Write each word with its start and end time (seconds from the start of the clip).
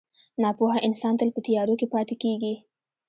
•ناپوهه 0.41 0.79
انسان 0.87 1.13
تل 1.19 1.29
په 1.35 1.41
تیارو 1.47 1.73
کې 1.79 1.87
پاتې 1.93 2.15
کېږي. 2.23 2.53